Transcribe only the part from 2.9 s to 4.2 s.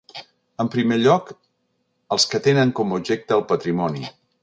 a objecte el patrimoni.